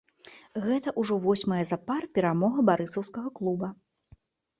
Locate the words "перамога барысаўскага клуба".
2.15-3.67